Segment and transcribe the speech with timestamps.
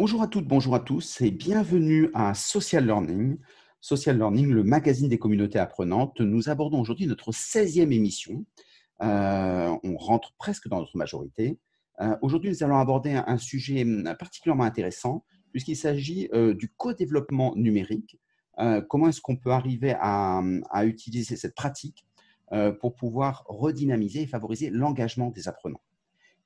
[0.00, 3.36] bonjour à toutes, bonjour à tous et bienvenue à Social Learning.
[3.82, 6.18] Social Learning, le magazine des communautés apprenantes.
[6.22, 8.46] Nous abordons aujourd'hui notre 16e émission.
[9.02, 11.58] Euh, on rentre presque dans notre majorité.
[12.00, 17.52] Euh, aujourd'hui, nous allons aborder un, sujet hum, particulièrement intéressant puisqu'il s'agit euh, du co-développement
[17.56, 18.18] numérique.
[18.88, 20.40] comment est-ce qu'on peut arriver à,
[20.70, 22.06] à, utiliser cette pratique
[22.80, 25.82] pour pouvoir redynamiser et favoriser l'engagement des apprenants?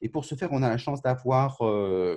[0.02, 1.58] Et pour ce faire, on a la chance d'avoir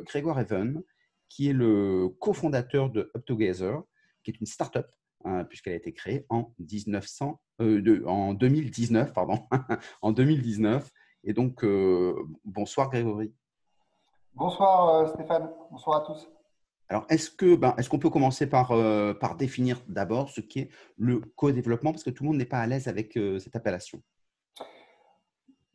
[0.04, 0.82] Grégoire Even,
[1.30, 3.82] qui est le cofondateur de Up Together,
[4.24, 4.88] qui est une start-up,
[5.24, 9.14] hein, puisqu'elle a été créée en, 1900, euh, en 2019.
[9.14, 9.48] Pardon,
[10.02, 10.90] en 2019.
[11.24, 13.34] Et donc, euh, bonsoir Grégory.
[14.34, 16.30] Bonsoir euh, Stéphane, bonsoir à tous.
[16.90, 18.70] Alors, est-ce que, ben, est-ce qu'on peut commencer par,
[19.20, 22.68] par définir d'abord ce qu'est le co-développement, parce que tout le monde n'est pas à
[22.68, 24.02] l'aise avec cette appellation?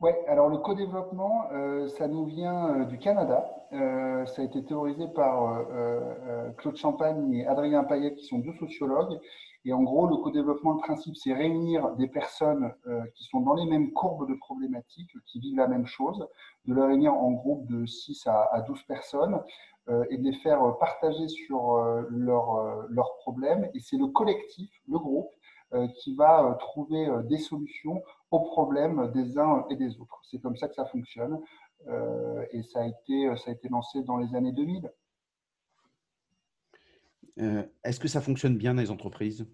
[0.03, 3.45] Oui, alors le co-développement, euh, ça nous vient euh, du Canada.
[3.71, 5.65] Euh, ça a été théorisé par
[6.57, 9.17] Claude Champagne et Adrien Payet, qui sont deux sociologues.
[9.63, 12.73] Et en gros, le co-développement, le principe, c'est réunir des personnes
[13.15, 16.27] qui sont dans les mêmes courbes de problématiques, qui vivent la même chose,
[16.65, 19.39] de les réunir en groupe de 6 à 12 personnes
[19.87, 21.77] et de les faire partager sur
[22.09, 23.69] leurs leur problèmes.
[23.73, 25.29] Et c'est le collectif, le groupe,
[25.95, 30.19] qui va trouver des solutions aux problèmes des uns et des autres.
[30.29, 31.39] C'est comme ça que ça fonctionne
[31.87, 34.91] euh, et ça a, été, ça a été lancé dans les années 2000.
[37.39, 39.47] Euh, est-ce que ça fonctionne bien dans les entreprises?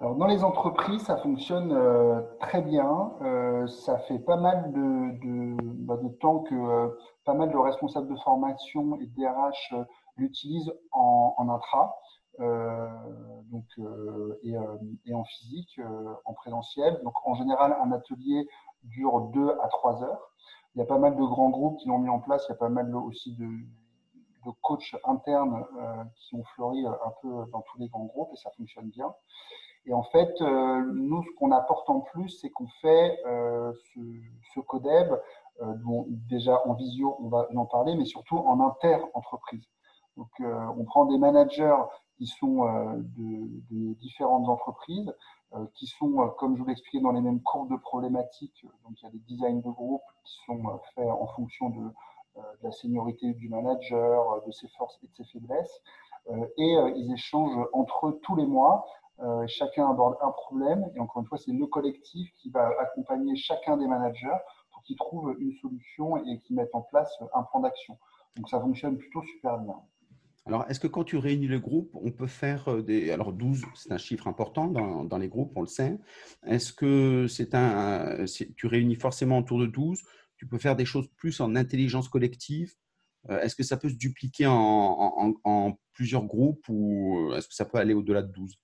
[0.00, 3.12] Alors, dans les entreprises, ça fonctionne euh, très bien.
[3.66, 8.96] ça fait pas mal de, bah, de, temps que pas mal de responsables de formation
[9.00, 9.74] et de DRH
[10.16, 11.96] l'utilisent en, en, intra.
[13.54, 15.80] Euh, euh, et, euh, en physique,
[16.24, 17.00] en présentiel.
[17.04, 18.48] Donc en général, un atelier
[18.84, 20.32] dure deux à trois heures.
[20.74, 22.44] Il y a pas mal de grands groupes qui l'ont mis en place.
[22.48, 23.48] Il y a pas mal aussi de,
[24.62, 25.64] coachs internes
[26.14, 29.12] qui ont fleuri un peu dans tous les grands groupes et ça fonctionne bien.
[29.84, 34.00] Et en fait, nous, ce qu'on apporte en plus, c'est qu'on fait ce,
[34.54, 35.12] ce, codeb,
[36.30, 39.68] déjà en visio, on va en parler, mais surtout en inter-entreprise.
[40.18, 41.76] Donc, on prend des managers
[42.18, 45.14] qui sont euh, de, différentes entreprises,
[45.54, 48.66] euh, qui sont, euh, comme je vous l'expliquais, dans les mêmes courbes de problématiques.
[48.84, 50.60] Donc, il y a des designs de groupe qui sont
[50.94, 51.90] faits en fonction de,
[52.62, 55.82] la seniorité du manager, de ses forces et de ses faiblesses.
[56.56, 58.86] et ils échangent entre eux tous les mois.
[59.48, 60.88] chacun aborde un problème.
[60.94, 64.38] Et encore une fois, c'est le collectif qui va accompagner chacun des managers
[64.70, 67.98] pour qu'ils trouvent une solution et qu'ils mettent en place un plan d'action.
[68.36, 69.82] Donc, ça fonctionne plutôt super bien.
[70.48, 73.10] Alors, est-ce que quand tu réunis le groupe, on peut faire euh, des.
[73.10, 75.98] Alors, 12, c'est un chiffre important dans, dans, les groupes, on le sait.
[76.46, 78.24] Est-ce que c'est un.
[78.56, 80.02] Tu réunis forcément autour de 12
[80.38, 82.72] Tu peux faire des choses plus en intelligence collective?
[83.28, 87.66] Euh, Est-ce que ça peut se dupliquer en, en, plusieurs groupes ou est-ce que ça
[87.66, 88.54] peut aller au-delà de 12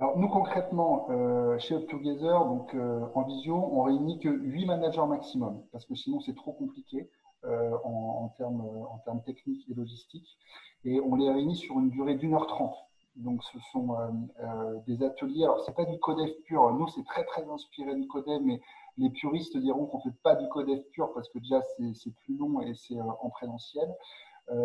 [0.00, 2.72] alors nous concrètement, euh, chez Up Together, donc
[3.16, 7.10] en visio, on réunit que 8 managers maximum, parce que sinon c'est trop compliqué
[7.44, 10.38] en, en, termes, en termes techniques et logistiques
[10.84, 12.76] et on les réunit sur une durée d'une heure trente.
[13.16, 14.08] Donc, ce sont euh,
[14.44, 15.44] euh, des ateliers.
[15.44, 16.70] Alors, c'est pas du codev pur.
[16.72, 18.60] Nous, c'est très, très inspiré de codev, mais
[18.96, 21.60] les puristes diront qu'on fait pas du codev pur parce que déjà,
[21.94, 23.92] c'est plus long et c'est euh, en présentiel.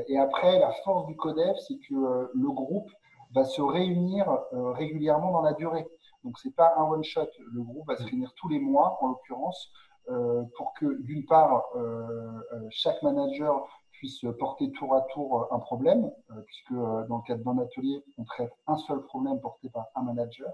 [0.08, 2.90] et après, la force du codev, c'est que le groupe
[3.34, 5.86] va se réunir régulièrement dans la durée.
[6.24, 7.28] Donc, c'est pas un one shot.
[7.52, 9.72] Le groupe va se réunir tous les mois, en l'occurrence,
[10.08, 11.64] pour que, d'une part,
[12.70, 13.68] chaque manager
[14.04, 18.04] puisse porter tour à tour un problème, euh, puisque euh, dans le cadre d'un atelier,
[18.18, 20.52] on traite un seul problème porté par un manager.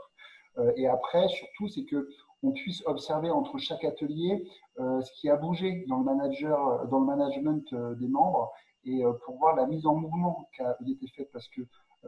[0.60, 2.10] Euh, et après, surtout, c'est que
[2.44, 7.76] on puisse observer entre chaque atelier ce qui a bougé dans le, dans le management
[8.00, 8.50] des membres
[8.86, 11.60] et pour voir la mise en mouvement qui a été faite parce que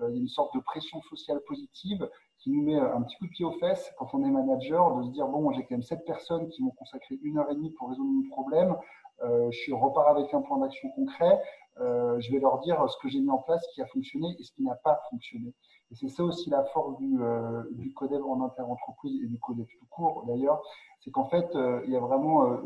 [0.08, 2.10] il y a une sorte de pression sociale positive
[2.42, 5.04] qui nous met un petit coup de pied aux fesses quand on est manager, de
[5.04, 7.72] se dire bon, j'ai quand même sept personnes qui m'ont consacré une heure et demie
[7.72, 8.76] pour résoudre mon problème.
[9.24, 11.40] Euh, je repars avec un plan d'action concret.
[11.80, 14.36] Euh, je vais leur dire ce que j'ai mis en place, ce qui a fonctionné
[14.40, 15.54] et ce qui n'a pas fonctionné.
[15.92, 19.68] Et c'est ça aussi la force du, euh, du codev en interentreprise et du codev
[19.80, 20.62] tout court d'ailleurs,
[21.02, 21.48] c'est qu'en fait,
[21.86, 22.62] il y a vraiment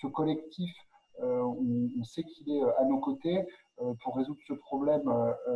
[0.00, 0.74] ce collectif,
[1.22, 3.46] on, sait qu'il est à nos côtés
[4.02, 5.02] pour résoudre ce problème,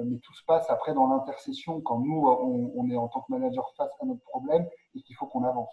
[0.04, 3.32] mais tout se passe après dans l'intercession quand nous, on, on, est en tant que
[3.32, 5.72] manager face à notre problème et qu'il faut qu'on avance.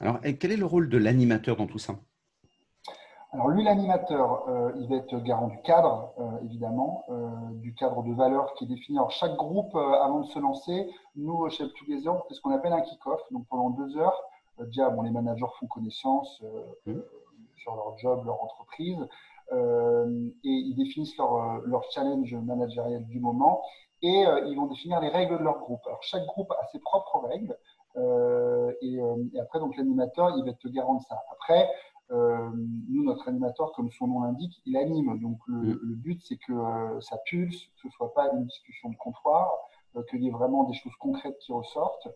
[0.00, 1.94] Alors, quel est le rôle de l'animateur dans tout ça?
[3.32, 8.02] Alors lui, l'animateur, euh, il va être garant du cadre, euh, évidemment, euh, du cadre
[8.02, 8.96] de valeur qui est défini.
[8.96, 12.72] Alors chaque groupe, avant de se lancer, nous, chez Together, on fait ce qu'on appelle
[12.72, 13.20] un kick-off.
[13.32, 14.18] Donc pendant deux heures,
[14.58, 16.42] déjà, bon, les managers font connaissance
[16.86, 16.92] mmh.
[17.66, 18.98] Sur leur job, leur entreprise.
[19.52, 19.56] et
[20.44, 23.62] ils définissent leur, leur challenge managériel du moment
[24.02, 25.80] et ils vont définir les règles de leur groupe.
[25.86, 27.56] Alors chaque groupe a ses propres règles.
[28.82, 28.98] Et,
[29.34, 31.16] et, après, donc l'animateur, il va être garant de ça.
[31.32, 31.68] Après,
[32.12, 32.50] euh,
[32.88, 35.18] nous, notre animateur, comme son nom l'indique, il anime.
[35.20, 38.96] Donc le, but, c'est que euh, ça pulse, que ce soit pas une discussion de
[38.96, 39.50] comptoir,
[39.96, 42.08] euh, qu'il y ait vraiment des choses concrètes qui ressortent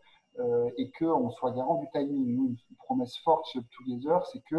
[0.79, 2.37] et qu'on soit garant du timing.
[2.37, 4.57] Nous, une promesse forte chez Together, c'est que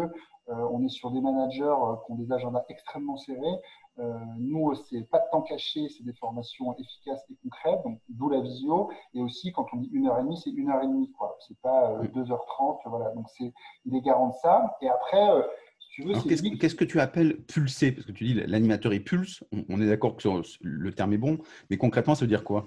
[0.48, 1.74] on est sur des managers
[2.04, 3.58] qui ont des agendas extrêmement serrés.
[3.98, 8.30] Euh, nous, c'est pas de temps caché, c'est des formations efficaces et concrètes, donc d'où
[8.30, 8.90] la visio.
[9.14, 11.36] Et aussi, quand on dit une heure et demie, c'est une heure et demie, quoi.
[11.46, 13.10] C'est pas 2h30, euh, voilà.
[13.10, 13.52] Donc, c'est,
[13.84, 14.76] il est garant de ça.
[14.80, 15.42] Et après, euh,
[15.78, 16.14] si tu veux,
[16.56, 17.92] qu'est-ce, que tu appelles pulser?
[17.92, 19.44] Parce que tu dis l'animateur, il pulse.
[19.68, 20.28] On, est d'accord que
[20.62, 21.38] le terme est bon,
[21.68, 22.66] mais concrètement, ça veut dire quoi?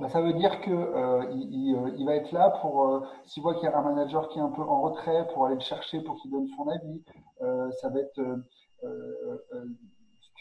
[0.00, 3.66] Bah, ça veut dire qu'il il, il, va être là pour, s'il voit qu'il y
[3.66, 6.30] a un manager qui est un peu en retrait, pour aller le chercher, pour qu'il
[6.30, 7.02] donne son avis.
[7.80, 8.20] ça va être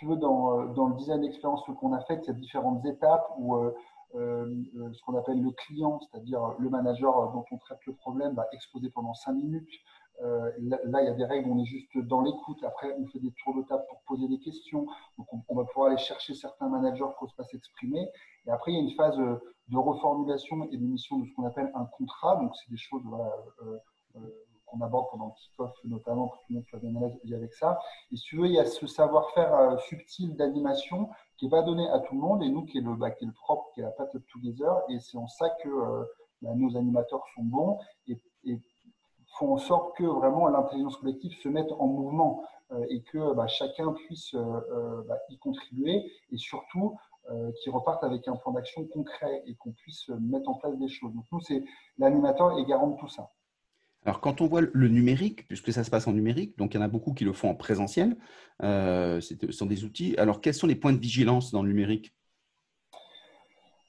[0.02, 2.84] tu veux, dans, euh, dans le design d'expérience qu'on a fait, il y a différentes
[2.88, 3.72] étapes où euh,
[4.16, 4.64] euh,
[4.94, 8.90] ce qu'on appelle le client, c'est-à-dire le manager dont on traite le problème, va exposer
[8.90, 9.70] pendant cinq minutes.
[10.22, 12.64] Là, il y a des règles, on est juste dans l'écoute.
[12.64, 14.86] Après, on fait des tours de table pour poser des questions.
[15.18, 18.08] Donc, on, va pouvoir aller chercher certains managers qui n'osent pas s'exprimer.
[18.46, 21.72] Et après, il y a une phase de reformulation et d'émission de ce qu'on appelle
[21.74, 22.36] un contrat.
[22.38, 23.32] Donc, c'est des choses voilà,
[24.72, 27.54] qu'on aborde pendant le kick-off, notamment pour tout le monde soit bien à l'aise avec
[27.54, 27.80] ça.
[28.12, 31.62] Et si tu veux, il y a ce savoir-faire euh, subtil d'animation qui n'est pas
[31.62, 33.72] donné à tout le monde, et nous, qui est le, bah, qui est le propre,
[33.74, 36.06] qui est la patte together, et c'est en ça que euh,
[36.42, 38.20] bah, nos animateurs sont bons et,
[39.42, 43.48] font en sorte que vraiment l'intelligence collective se mette en mouvement euh, et que bah,
[43.48, 44.36] chacun puisse
[45.30, 46.98] y contribuer, et surtout
[47.62, 51.14] qui repartent avec un plan d'action concret et qu'on puisse mettre en place des choses.
[51.14, 51.64] Donc nous, c'est
[52.00, 53.30] l'animateur est garant de tout ça.
[54.04, 56.80] Alors, quand on voit le numérique, puisque ça se passe en numérique, donc il y
[56.80, 58.18] en a beaucoup qui le font en présentiel,
[58.64, 60.16] euh, ce sont des outils.
[60.18, 62.12] Alors, quels sont les points de vigilance dans le numérique?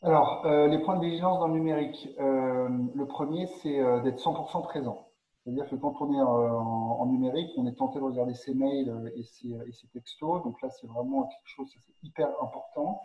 [0.02, 4.62] Alors, euh, les points de vigilance dans le numérique, euh, le premier, c'est d'être 100%
[4.62, 5.08] présent.
[5.44, 9.24] C'est-à-dire que quand on est en, numérique, on est tenté de regarder ses mails et
[9.24, 10.42] ses, et ses textos.
[10.44, 13.00] Donc là, c'est vraiment quelque chose, c'est hyper important.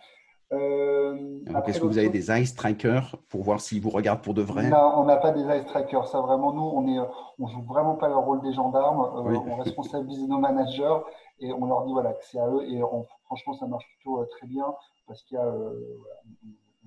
[0.53, 4.41] Euh, Est-ce que vous avez des ice trackers pour voir s'ils vous regardent pour de
[4.41, 4.69] vrai?
[4.69, 6.07] Non, on n'a pas des ice trackers.
[6.07, 7.05] Ça, vraiment, nous, on est,
[7.39, 9.01] on joue vraiment pas le rôle des gendarmes.
[9.01, 10.99] Euh, on responsabilise nos managers
[11.39, 12.63] et on leur dit voilà que c'est à eux.
[12.63, 12.81] Et
[13.25, 14.73] franchement, ça marche plutôt euh, très bien
[15.05, 15.99] parce qu'il y a, euh,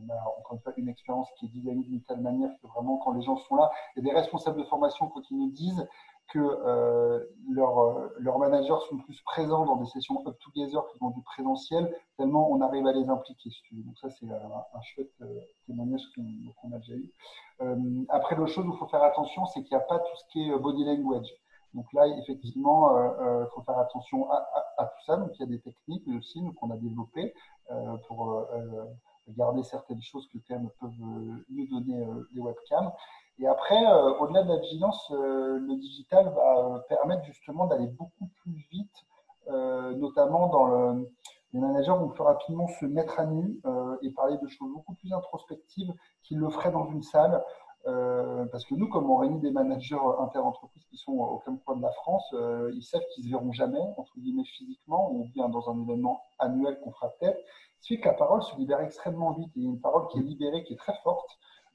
[0.02, 2.98] on a encore une fois une expérience qui est designée d'une telle manière que vraiment,
[2.98, 5.86] quand les gens sont là, il y a des responsables de formation ils nous disent
[6.32, 11.10] que euh, leurs leur managers sont plus présents dans des sessions up together que dans
[11.10, 13.50] du présentiel, tellement on arrive à les impliquer.
[13.72, 17.12] Donc ça, c'est un, chouette euh, témoignage qu'on a déjà eu.
[17.62, 20.16] Euh, après, l'autre chose où il faut faire attention, c'est qu'il n'y a pas tout
[20.16, 21.28] ce qui est body language.
[21.74, 22.90] Donc là, effectivement,
[23.42, 25.16] il faut faire attention à, tout ça.
[25.16, 27.32] Donc il y a des techniques aussi qu'on a développées
[28.08, 28.48] pour
[29.36, 30.90] garder certaines choses que quand même peuvent
[31.50, 32.92] nous donner les webcams.
[33.40, 37.86] Et après, euh, au-delà de la vigilance, euh, le digital va euh, permettre justement d'aller
[37.86, 38.94] beaucoup plus vite,
[39.96, 41.10] notamment dans le,
[41.52, 43.60] les managers vont plus rapidement se mettre à nu
[44.00, 45.92] et parler de choses beaucoup plus introspectives
[46.22, 47.42] qu'ils le feraient dans une salle.
[47.84, 51.82] parce que nous, comme on réunit des managers inter-entreprises qui sont au plein coin de
[51.82, 52.32] la France,
[52.72, 56.78] ils savent qu'ils se verront jamais, entre guillemets, physiquement, ou bien dans un événement annuel
[56.84, 57.40] qu'on fera peut-être.
[57.80, 59.48] Ce qui fait que la parole se libère extrêmement vite.
[59.56, 61.30] Et il y a une parole qui est libérée, qui est très forte,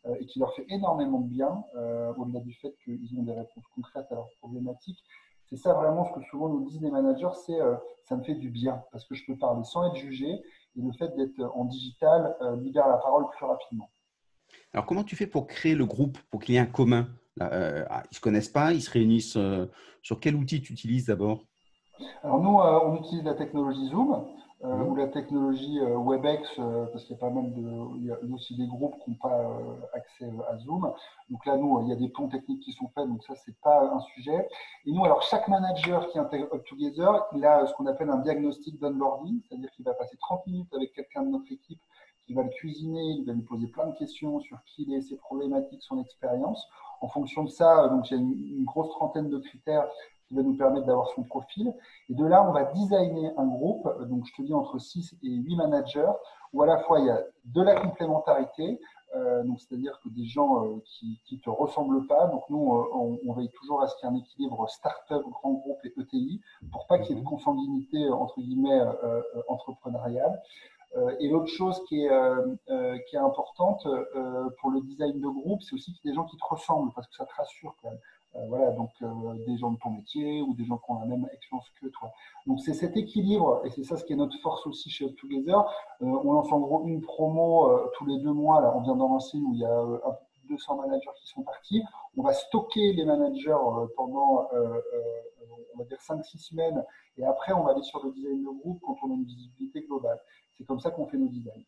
[0.05, 3.33] euh, et qui leur fait énormément de bien, euh, au-delà du fait qu'ils ont des
[3.33, 5.03] réponses concrètes à leurs problématiques.
[5.49, 8.35] C'est ça vraiment ce que souvent nous disent les managers, c'est euh, ça me fait
[8.35, 11.65] du bien parce que je peux parler sans être jugé et le fait d'être en
[11.65, 13.89] digital libère la parole plus rapidement.
[14.73, 17.07] Alors comment tu fais pour créer le groupe, pour qu'il y ait un commun?
[17.39, 19.37] Ah, Ils ne se connaissent pas, ils se réunissent.
[20.01, 21.45] sur quel outil tu utilises d'abord?
[22.23, 24.25] Alors nous, on utilise la technologie Zoom.
[24.65, 24.87] Euh, mhm.
[24.87, 28.11] ou la technologie euh, WebEx, euh, parce qu'il y a pas mal de, il y
[28.11, 29.47] a aussi des groupes qui n'ont pas
[29.93, 30.91] accès à Zoom.
[31.29, 33.55] Donc là, nous, il y a des ponts techniques qui sont faits, donc ça, c'est
[33.61, 34.47] pas un sujet.
[34.85, 38.17] Et nous, alors, chaque manager qui intègre Up Together, il a ce qu'on appelle un
[38.19, 41.81] diagnostic d'onboarding, c'est-à-dire qu'il va passer 30 minutes avec quelqu'un de notre équipe
[42.25, 45.01] qui va le cuisiner, il va lui poser plein de questions sur qui il est,
[45.01, 46.67] ses problématiques, son expérience.
[47.01, 49.87] En fonction de ça, donc il y a une grosse trentaine de critères
[50.35, 51.73] qui va nous permettre d'avoir son profil.
[52.09, 55.29] Et de là, on va designer un groupe, donc je te dis entre 6 et
[55.29, 56.11] 8 managers,
[56.53, 58.79] où à la fois il y a de la complémentarité,
[59.15, 62.27] euh, donc c'est-à-dire que des gens euh, qui ne te ressemblent pas.
[62.27, 65.53] Donc nous, euh, on, veille toujours à ce qu'il y ait un équilibre start-up, grand
[65.53, 67.29] groupe et ETI, pour pas qu'il y ait de mhm.
[67.29, 68.81] consanguinité entre guillemets
[69.47, 70.41] entrepreneuriale.
[71.19, 72.09] et l'autre chose qui est,
[73.07, 73.85] qui est importante
[74.59, 76.91] pour le design de groupe, c'est aussi qu'il y ait des gens qui te ressemblent,
[76.93, 77.99] parce que ça te rassure quand même.
[78.49, 78.91] Voilà, donc
[79.45, 82.11] des gens de ton métier ou des gens qui ont la même expérience que toi.
[82.45, 85.15] Donc c'est cet équilibre, et c'est ça ce qui est notre force aussi chez Up
[85.15, 85.63] Together.
[86.01, 89.37] on lance en gros une promo tous les deux mois, là on vient d'en lancer
[89.37, 91.81] où il y a un peu plus de 200 managers qui sont partis.
[92.17, 93.57] On va stocker les managers
[93.95, 96.83] pendant, on va dire, 5-6 semaines,
[97.17, 99.81] et après on va aller sur le design de groupe quand on a une visibilité
[99.81, 100.19] globale.
[100.57, 101.65] C'est comme ça qu'on fait nos designs.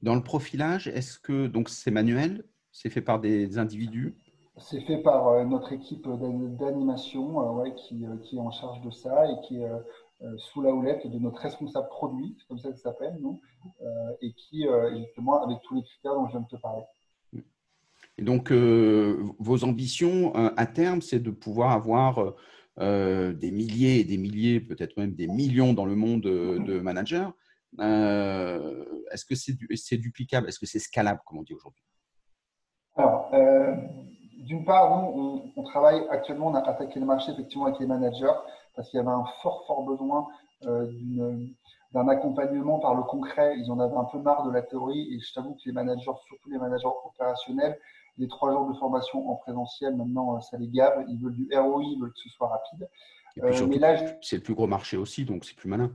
[0.00, 2.44] Dans le profilage, est-ce que donc c'est manuel?
[2.72, 4.16] C'est fait par des individus?
[4.58, 8.90] C'est fait par euh, notre équipe d'animation euh, qui, euh, qui, est en charge de
[8.90, 9.70] ça et qui est
[10.36, 13.40] sous la houlette de notre responsable produit, c'est comme ça que ça s'appelle, nous,
[14.20, 14.64] et qui,
[14.96, 16.84] justement, avec tous les critères dont je viens de te parler.
[18.18, 22.34] Et donc, vos ambitions à terme, c'est de pouvoir avoir
[22.76, 27.26] des milliers et des milliers, peut-être même des millions dans le monde de managers.
[27.80, 30.48] Est-ce que c'est duplicable?
[30.48, 31.82] Est-ce que c'est scalable, comme on dit aujourd'hui?
[32.94, 33.28] Alors,
[34.42, 38.32] d'une part, nous, on, travaille actuellement, on a attaqué le marché effectivement avec les managers
[38.74, 40.28] parce qu'il y avait un fort, fort besoin
[40.66, 40.90] euh,
[41.92, 43.54] d'un accompagnement par le concret.
[43.58, 46.04] Ils en avaient un peu marre de la théorie et je t'avoue que les managers,
[46.26, 47.78] surtout les managers opérationnels,
[48.18, 51.04] les trois jours de formation en présentiel, maintenant, ça les gave.
[51.08, 52.88] Ils veulent du ROI, ils veulent que ce soit rapide.
[54.20, 55.90] c'est le plus gros marché aussi, donc c'est plus malin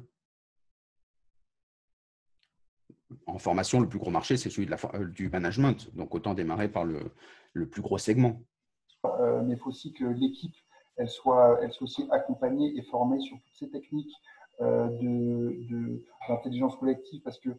[3.25, 5.93] en formation, le plus gros marché, c'est celui de la, euh, du management.
[5.95, 6.99] Donc, autant démarrer par le,
[7.53, 8.41] le plus gros segment.
[9.05, 10.55] Euh, mais il faut aussi que l'équipe,
[10.97, 14.13] elle soit, elle soit aussi accompagnée et formée sur toutes ces techniques
[14.59, 14.87] euh,
[16.27, 17.49] d'intelligence de, collective, parce que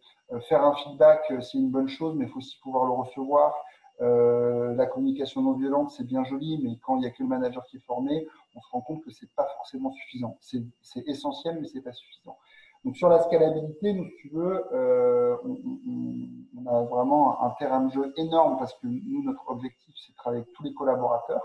[0.48, 3.54] faire un feedback, c'est une bonne chose, mais il faut aussi pouvoir le recevoir.
[4.00, 7.64] la communication non violente, c'est bien joli, mais quand il n'y a que le manager
[7.66, 8.26] qui est formé,
[8.56, 10.36] on se rend compte que c'est pas forcément suffisant.
[10.40, 12.36] C'est essentiel, mais c'est pas suffisant.
[12.84, 17.92] Donc sur la scalabilité, nous, si tu veux, euh, on, a vraiment un terrain de
[17.92, 21.42] jeu énorme parce que nous, notre objectif, c'est de travailler avec tous les collaborateurs,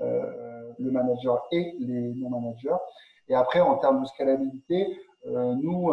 [0.00, 2.76] euh, le manager et les non-managers.
[3.28, 5.92] Et après, en termes de scalabilité, euh, nous,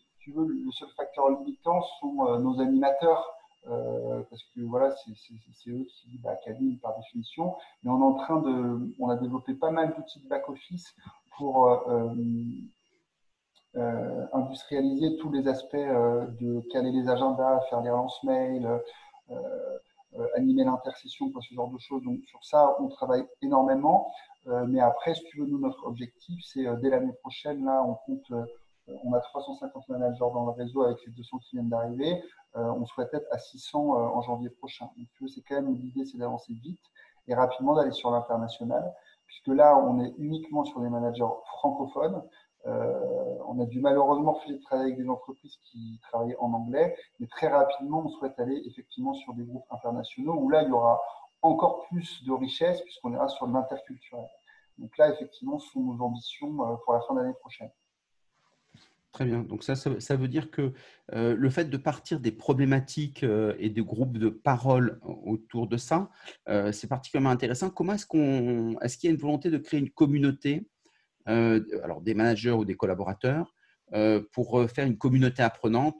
[0.00, 3.34] si tu veux, le seul facteur limitant sont nos animateurs.
[3.64, 6.36] parce que voilà, c'est eux qui, bah,
[6.82, 7.54] par définition.
[7.82, 10.94] Mais on est en train de, on a développé pas mal d'outils de back office
[11.38, 12.12] pour euh,
[14.32, 18.68] industrialiser tous les aspects euh, de caler les agendas, faire les relances mail,
[19.30, 19.36] euh,
[20.34, 22.02] animer l'intercession, ce genre de choses.
[22.02, 24.12] Donc sur ça, on travaille énormément.
[24.46, 28.32] mais après, si tu veux, nous, notre objectif, c'est dès l'année prochaine, là, on compte
[29.04, 32.22] on a 350 managers dans le réseau avec les 200 qui viennent d'arriver.
[32.54, 34.88] on souhaite être à 600 en janvier prochain.
[34.96, 36.80] Donc, c'est quand même l'idée, c'est d'avancer vite
[37.28, 38.94] et rapidement d'aller sur l'international,
[39.26, 41.24] puisque là, on est uniquement sur des managers
[41.58, 42.22] francophones.
[42.66, 47.26] Euh, on a dû malheureusement de travailler avec des entreprises qui travaillent en anglais, mais
[47.26, 51.00] très rapidement, on souhaite aller effectivement sur des groupes internationaux où là, il y aura
[51.42, 54.26] encore plus de richesse puisqu'on ira sur l'interculturel.
[54.78, 57.70] Donc là, effectivement, ce sont nos ambitions euh, pour la fin d'année prochaine.
[59.12, 59.40] Très bien.
[59.40, 60.74] Donc ça, ça, veut dire que
[61.14, 66.10] euh, le fait de partir des problématiques et des groupes de parole autour de ça,
[66.46, 67.70] c'est particulièrement intéressant.
[67.70, 70.68] Comment est-ce qu'on, est-ce qu'il y a une volonté de créer une communauté
[71.28, 73.54] alors des managers ou des collaborateurs,
[73.94, 75.98] euh, pour euh, faire une communauté apprenante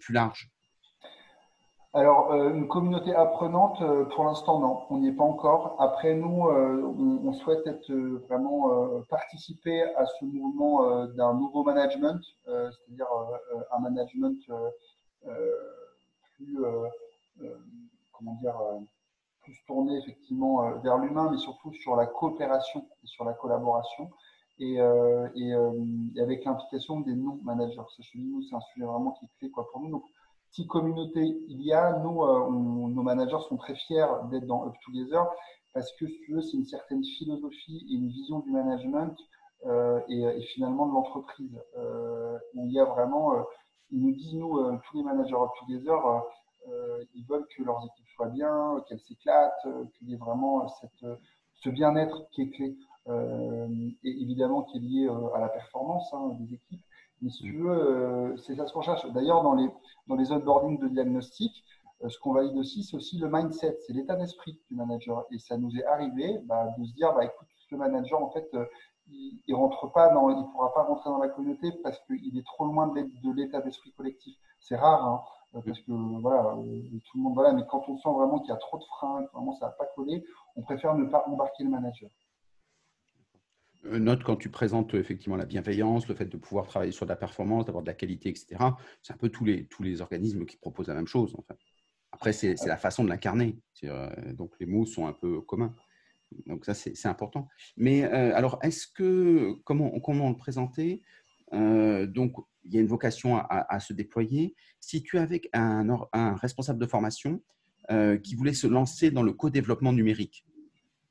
[0.00, 0.48] plus large
[1.94, 3.82] alors, une communauté apprenante,
[4.14, 5.76] pour l'instant, non, on n'y est pas encore.
[5.78, 7.92] Après, nous, on, souhaite être
[8.28, 13.08] vraiment participer à ce mouvement d'un nouveau management, c'est-à-dire
[13.72, 14.38] un management
[16.36, 16.64] plus,
[18.12, 18.58] comment dire,
[19.42, 24.10] plus tourné effectivement vers l'humain, mais surtout sur la coopération et sur la collaboration.
[24.60, 27.76] Euh, euh, et, avec l'implication des non-managers.
[27.96, 29.90] Ça, nous, c'est un sujet vraiment qui est clé quoi, pour nous.
[29.90, 30.04] Donc,
[30.50, 34.74] si communauté il y a, nous, euh, nos managers sont très fiers d'être dans Up
[34.84, 35.24] Together
[35.72, 39.16] parce que, si tu veux, c'est une certaine philosophie et une vision du management
[40.08, 41.56] et, finalement de l'entreprise
[42.54, 43.32] il y a vraiment,
[43.90, 45.96] ils nous disent, nous, tous les managers Up Together,
[47.14, 51.06] ils veulent que leurs équipes soient bien, qu'elles s'éclatent, qu'il y ait vraiment cette,
[51.54, 52.76] ce bien-être qui est clé.
[53.08, 56.82] Euh, et évidemment qui est lié euh, à la performance hein, des équipes.
[57.20, 59.04] Mais si tu veux, euh, c'est ça ce qu'on cherche.
[59.12, 59.68] D'ailleurs, dans les,
[60.06, 61.64] dans les onboarding de diagnostic,
[62.08, 65.24] ce qu'on valide aussi, c'est aussi le mindset, c'est l'état d'esprit du manager.
[65.30, 68.50] Et ça nous est arrivé bah, de se dire, bah, écoute, ce manager, en fait,
[69.08, 72.46] il, ne rentre pas dans, il pourra pas rentrer dans la communauté parce qu'il est
[72.46, 74.36] trop loin de l'état d'esprit collectif.
[74.58, 78.40] C'est rare, hein, parce que voilà, tout le monde voilà, mais quand on sent vraiment
[78.40, 80.24] qu'il y a trop de freins, que vraiment ça va pas coller,
[80.56, 82.10] on préfère ne pas embarquer le manager.
[83.86, 87.10] Euh, note quand tu présentes effectivement la bienveillance, le fait de pouvoir travailler sur de
[87.10, 88.56] la performance, d'avoir de la qualité, etc.
[89.02, 91.34] C'est un peu tous les, tous les organismes qui proposent la même chose.
[92.12, 93.58] Après, c'est la façon de l'incarner.
[93.84, 95.74] Euh, donc, les mots sont un peu communs.
[96.46, 97.46] Donc ça, c'est important.
[97.76, 101.02] Mais alors, est-ce que, comment, comment le présenter?
[101.52, 104.54] Donc, il y a une vocation à, se déployer.
[104.80, 107.42] Si tu es avec un, un responsable de formation
[108.22, 110.46] qui voulait se lancer dans le co-développement numérique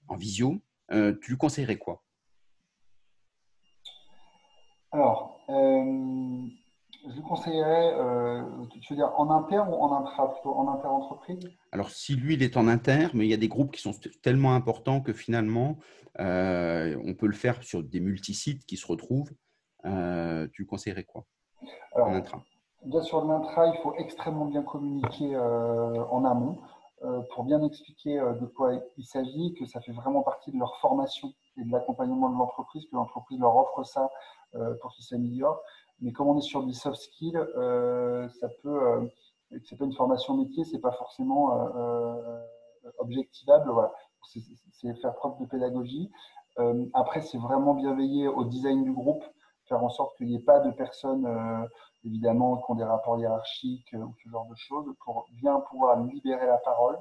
[0.07, 0.59] en visio,
[0.89, 2.03] tu lui conseillerais quoi?
[4.91, 5.39] Alors,
[7.07, 8.43] je lui conseillerais, euh,
[8.81, 11.39] tu veux dire en interne ou en intra, plutôt en inter-entreprise?
[11.71, 13.93] Alors, si lui, il est en inter, mais il y a des groupes qui sont
[14.21, 15.77] tellement importants que finalement,
[16.19, 19.31] euh, on peut le faire sur des multisites qui se retrouvent.
[19.85, 21.25] Euh, tu conseillerais quoi?
[21.95, 22.43] En intra.
[22.83, 26.59] Déjà sur l'intra, il faut extrêmement bien communiquer en amont
[27.33, 31.33] pour bien expliquer de quoi il s'agit, que ça fait vraiment partie de leur formation
[31.57, 34.09] et de l'accompagnement de l'entreprise, que l'entreprise leur offre ça
[34.81, 35.61] pour qu'ils s'améliorent.
[36.01, 39.05] Mais comme on est sur du soft skill, euh, ça peut, euh,
[39.63, 42.39] c'est pas une formation métier, c'est pas forcément euh,
[42.85, 43.69] euh, objectivable.
[43.69, 43.93] Voilà.
[44.71, 46.11] C'est faire preuve de pédagogie.
[46.93, 49.23] après, c'est vraiment bien veiller au design du groupe,
[49.65, 51.27] faire en sorte qu'il n'y ait pas de personnes,
[52.03, 56.45] évidemment, qui ont des rapports hiérarchiques ou ce genre de choses, pour bien pouvoir libérer
[56.45, 56.97] la parole.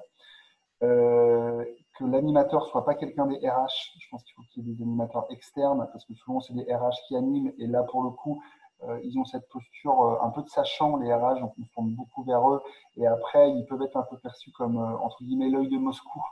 [0.83, 1.64] Euh,
[2.00, 3.92] que l'animateur soit pas quelqu'un des RH.
[3.99, 6.75] Je pense qu'il faut qu'il y ait des animateurs externes parce que souvent c'est des
[6.75, 8.42] RH qui animent et là pour le coup
[8.85, 11.73] euh, ils ont cette posture euh, un peu de sachant, les RH, donc on se
[11.73, 12.62] tourne beaucoup vers eux.
[12.97, 16.23] Et après, ils peuvent être un peu perçus comme, euh, entre guillemets, l'œil de Moscou.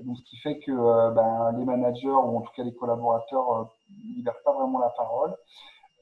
[0.00, 0.72] Donc, ce qui fait que
[1.14, 5.34] ben, les managers, ou en tout cas les collaborateurs, ne libèrent pas vraiment la parole.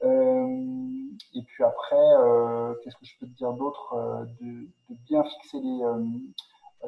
[0.03, 1.95] et puis après,
[2.83, 3.95] qu'est-ce que je peux te dire d'autre
[4.41, 4.67] de,
[5.07, 5.81] bien fixer les.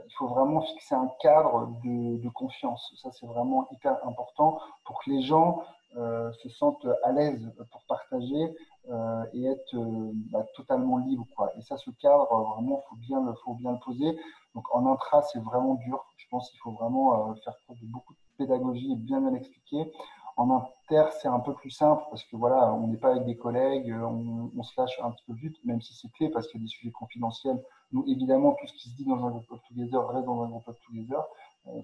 [0.05, 2.93] Il faut vraiment fixer un cadre de, confiance.
[3.01, 5.63] Ça, c'est vraiment hyper important pour que les gens
[5.95, 8.53] se sentent à l'aise pour partager
[8.89, 11.25] euh, et être euh, bah, totalement libre.
[11.57, 14.17] Et ça, ce cadre, euh, vraiment, faut bien, faut bien le poser.
[14.55, 16.05] Donc en intra, c'est vraiment dur.
[16.15, 19.91] Je pense qu'il faut vraiment faire preuve de beaucoup de pédagogie et bien bien expliquer.
[20.37, 23.35] En inter, c'est un peu plus simple parce que voilà, on n'est pas avec des
[23.35, 26.63] collègues, on, se lâche un petit peu vite, même si c'est clé parce qu'il y
[26.63, 27.61] a des sujets confidentiels.
[27.91, 30.49] Nous, évidemment, tout ce qui se dit dans un groupe of together reste dans un
[30.49, 31.23] groupe of together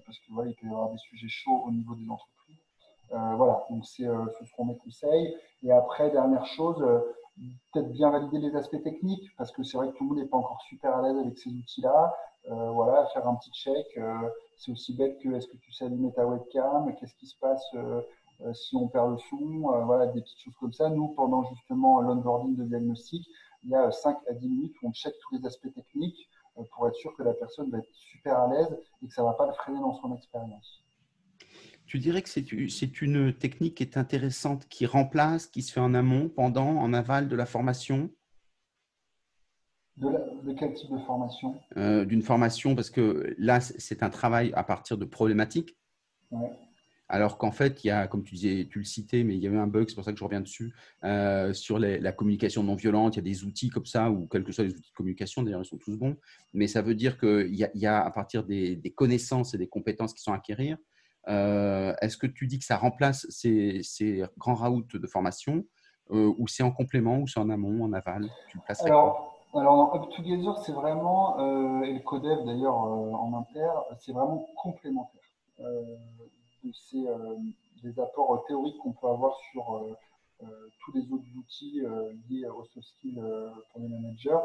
[0.06, 2.58] parce que voilà, il peut y avoir des sujets chauds au niveau des entreprises.
[3.12, 5.36] Euh, voilà, donc c'est euh, ce seront mes conseils.
[5.62, 7.00] Et après, dernière chose, euh,
[7.72, 10.28] peut-être bien valider les aspects techniques, parce que c'est vrai que tout le monde n'est
[10.28, 12.14] pas encore super à l'aise avec ces outils-là.
[12.48, 13.86] voilà, faire un petit check.
[14.56, 17.64] c'est aussi bête que est-ce que tu sais allumer ta webcam, qu'est-ce qui se passe
[18.52, 20.88] si on perd le son, voilà, des petites choses comme ça.
[20.90, 23.26] Nous, pendant justement l'onboarding de diagnostic,
[23.62, 26.28] il y a 5 à 10 minutes où on check tous les aspects techniques
[26.72, 29.28] pour être sûr que la personne va être super à l'aise et que ça ne
[29.28, 30.84] va pas le freiner dans son expérience.
[31.86, 35.94] Tu dirais que c'est une technique qui est intéressante, qui remplace, qui se fait en
[35.94, 38.10] amont, pendant, en aval de la formation?
[39.96, 40.08] De,
[40.58, 41.54] quel type de formation?
[41.76, 45.76] Euh, D'une formation, parce que là, c'est un travail à partir de problématiques.
[47.08, 49.46] Alors qu'en fait, il y a, comme tu disais, tu le citais, mais il y
[49.46, 52.74] avait un bug, c'est pour ça que je reviens dessus, euh, sur la communication non
[52.74, 53.16] violente.
[53.16, 55.42] Il y a des outils comme ça, ou quels que soient les outils de communication,
[55.42, 56.16] d'ailleurs, ils sont tous bons.
[56.54, 59.68] Mais ça veut dire qu'il y, y, a à partir des, des, connaissances et des
[59.68, 60.78] compétences qui sont à acquérir,
[61.28, 63.82] euh, est-ce que tu dis que ça remplace ces,
[64.38, 65.64] grands routes de formation
[66.10, 68.28] euh, ou c'est en complément ou c'est en amont, en aval?
[68.48, 73.68] Tu alors, alors, Up Together, c'est vraiment, euh, et le CODEV d'ailleurs en inter,
[74.00, 75.20] c'est vraiment complémentaire
[76.64, 77.04] de ces,
[77.82, 79.96] des apports théoriques qu'on peut avoir sur
[80.80, 81.82] tous les autres outils
[82.28, 83.22] liés aux soft skills
[83.72, 84.38] pour les managers.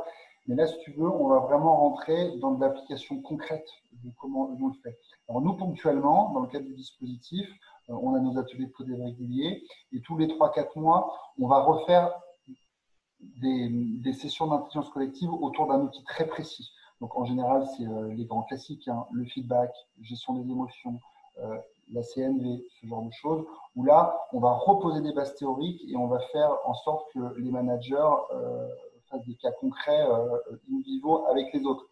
[0.48, 3.68] Mais là, si tu veux, on va vraiment rentrer dans l'application concrète
[4.04, 4.98] de comment on le fait.
[5.28, 7.48] Alors nous, ponctuellement, dans le cadre du dispositif,
[7.90, 11.64] euh, on a nos ateliers de code réguliers et tous les 3-4 mois, on va
[11.64, 12.12] refaire
[13.20, 16.72] des, sessions d'intelligence collective autour d'un outil très précis.
[17.02, 21.00] Donc en général, c'est euh, les grands classiques, hein, le feedback, gestion des émotions,
[21.40, 21.58] euh,
[21.92, 25.96] la CNV, ce genre de choses, où là, on va reposer des bases théoriques et
[25.96, 28.10] on va faire en sorte que les managers
[29.18, 30.38] des cas concrets euh,
[30.72, 31.86] in vivo avec les autres.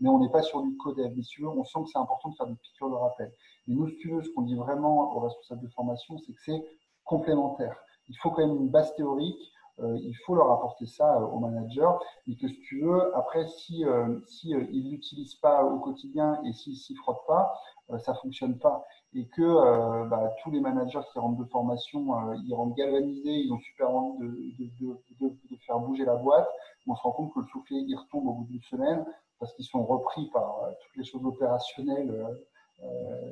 [0.00, 1.98] Mais on n'est pas sur du code Mais si tu veux, on sent que c'est
[1.98, 3.32] important de faire des piqûres de rappel.
[3.66, 6.40] Mais nous, si tu veux, ce qu'on dit vraiment aux responsables de formation, c'est que
[6.44, 6.64] c'est
[7.04, 7.76] complémentaire.
[8.08, 9.52] Il faut quand même une base théorique.
[9.80, 11.90] Euh, il faut leur apporter ça euh, aux managers,
[12.26, 13.84] mais que si tu veux, après, si,
[14.28, 17.52] si ils l'utilisent pas au quotidien et s'ils s'y frottent pas,
[17.98, 22.36] ça fonctionne pas et que euh, bah, tous les managers qui rentrent de formation, euh,
[22.44, 24.18] ils rentrent galvanisés, ils ont super envie
[24.58, 26.48] de, de, de, de, faire bouger la boîte.
[26.88, 29.04] On se rend compte que le soufflet, il retombe au bout d'une semaine
[29.38, 32.26] parce qu'ils sont repris par euh, toutes les choses opérationnelles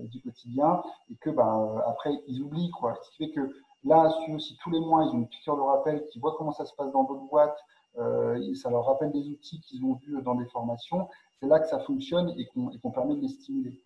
[0.05, 2.71] du quotidien et que bah, après, ils oublient.
[2.71, 2.95] Quoi.
[3.03, 3.51] Ce qui fait que
[3.85, 6.65] là, si tous les mois, ils ont une piqûre de rappel, qui voient comment ça
[6.65, 7.59] se passe dans d'autres boîtes,
[7.97, 11.81] ça leur rappelle des outils qu'ils ont vus dans des formations, c'est là que ça
[11.81, 13.83] fonctionne et qu'on permet de les stimuler.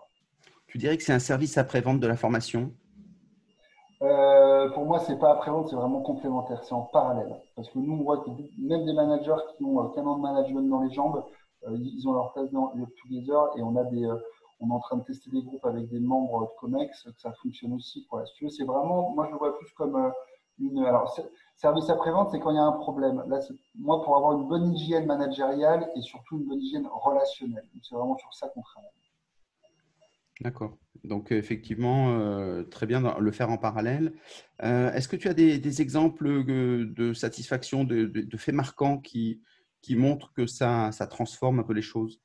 [0.77, 2.71] Tu dirais que c'est un service après-vente de la formation?
[4.03, 7.35] Euh, pour moi, c'est pas après-vente, c'est vraiment complémentaire, c'est en parallèle.
[7.55, 10.21] Parce que nous, on voit que même des managers qui ont euh, qu'un an de
[10.21, 11.25] management dans les jambes,
[11.67, 14.07] euh, ils ont leur place dans le Together et on a des,
[14.61, 17.33] on est en train de tester des groupes avec des membres de Comex, que ça
[17.43, 18.07] fonctionne aussi.
[18.27, 20.12] Si tu veux, c'est vraiment, moi, je le vois plus comme
[20.59, 20.85] une.
[20.85, 21.19] Alors,
[21.55, 23.25] service après-vente, c'est quand il y a un problème.
[23.29, 23.39] Là,
[23.77, 27.65] moi, pour avoir une bonne hygiène managériale et surtout une bonne hygiène relationnelle.
[27.83, 28.91] C'est vraiment sur ça qu'on travaille.
[30.40, 30.77] D'accord.
[31.05, 34.12] Donc, effectivement, euh, très bien le faire en parallèle.
[34.62, 39.40] Euh, est-ce que tu as des, exemples euh, de satisfaction, de, faits marquants qui,
[39.90, 42.20] montrent que ça, transforme un peu les choses?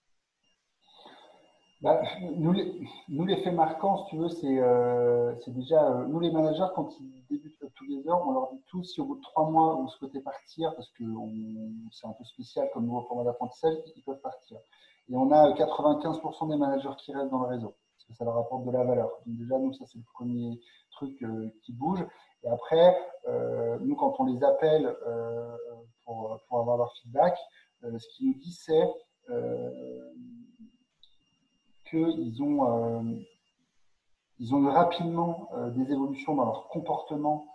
[1.82, 2.02] Bah,
[2.38, 7.58] nous, les, faits marquants, si tu veux, c'est déjà, nous les managers, quand ils débutent
[7.76, 10.20] tous les heures, on leur dit tous si au bout de trois mois vous souhaitez
[10.20, 11.04] partir, parce que
[11.92, 14.58] c'est un peu spécial comme nouveau format d'apprentissage, ils peuvent partir.
[15.10, 17.74] Et on a 95% des managers qui restent dans le réseau
[18.14, 19.10] ça leur apporte de la valeur.
[19.26, 20.60] Donc déjà, nous, ça c'est le premier
[20.92, 22.06] truc euh, qui bouge.
[22.44, 22.98] Et après,
[23.28, 25.56] euh, nous, quand on les appelle euh,
[26.06, 27.38] pour, pour, avoir leur feedback,
[27.84, 28.88] ce qu'ils nous disent, c'est
[31.90, 33.16] qu'ils ont,
[34.52, 37.48] ont rapidement des évolutions dans leur comportement,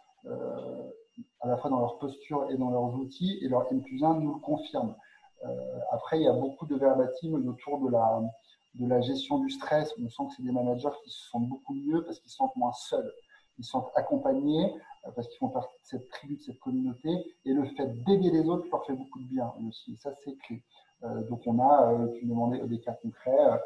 [1.41, 4.15] à la fois dans leur posture et dans leurs outils, et leur N plus 1
[4.15, 4.97] nous le confirme.
[5.93, 8.21] après, il y a beaucoup de verbatim autour de la,
[8.79, 11.75] de la gestion du stress, on sent que c'est des managers qui se sentent beaucoup
[11.75, 13.13] mieux parce qu'ils se sentent moins seuls.
[13.59, 14.75] Ils se sentent accompagnés
[15.07, 17.09] euh, parce qu'ils font partie de cette tribu, de cette communauté.
[17.45, 19.97] Et le fait d'aider les autres leur fait beaucoup de bien aussi.
[19.97, 20.63] Ça, c'est clé.
[21.05, 23.61] Euh, donc, on a, euh, tu me demandais des cas concrets.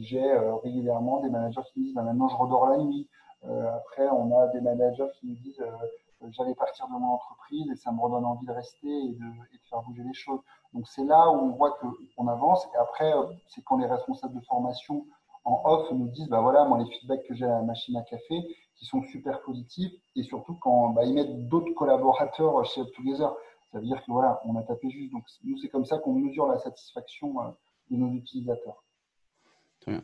[0.00, 0.22] J'ai
[0.62, 3.08] régulièrement des managers qui me disent bah, maintenant je redors la nuit.
[3.42, 5.64] après, on a des managers qui nous disent
[6.30, 9.26] j'allais partir de mon entreprise et ça me redonne envie de rester et de,
[9.68, 10.40] faire bouger les choses.
[10.72, 11.78] Donc c'est là où on voit
[12.16, 12.66] qu'on avance.
[12.74, 13.12] Et après,
[13.48, 15.06] c'est quand les responsables de formation
[15.44, 18.02] en off nous disent, bah voilà, moi les feedbacks que j'ai à la machine à
[18.02, 18.34] café,
[18.76, 23.32] qui sont super positifs, et surtout quand bah, ils mettent d'autres collaborateurs chez Together.
[23.70, 25.12] Ça veut dire que voilà, on a tapé juste.
[25.12, 27.50] Donc nous, c'est comme ça qu'on mesure la satisfaction euh,
[27.90, 28.84] de nos utilisateurs.
[29.80, 30.02] Très bien.